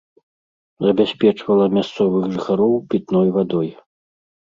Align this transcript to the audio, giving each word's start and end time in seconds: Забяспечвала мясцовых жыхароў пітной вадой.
Забяспечвала 0.85 1.65
мясцовых 1.77 2.23
жыхароў 2.35 2.73
пітной 2.91 3.27
вадой. 3.41 3.69